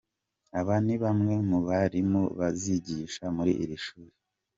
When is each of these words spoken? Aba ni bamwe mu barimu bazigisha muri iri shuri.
Aba 0.59 0.75
ni 0.85 0.95
bamwe 1.03 1.33
mu 1.49 1.59
barimu 1.67 2.21
bazigisha 2.39 3.23
muri 3.35 3.51
iri 3.63 3.77
shuri. 3.85 4.13